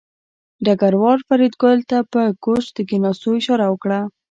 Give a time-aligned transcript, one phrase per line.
[0.65, 3.99] ډګروال فریدګل ته په کوچ د کېناستو اشاره وکړه